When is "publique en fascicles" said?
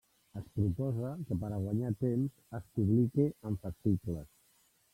2.79-4.29